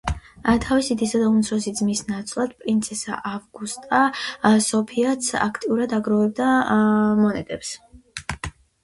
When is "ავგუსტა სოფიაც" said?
3.31-5.29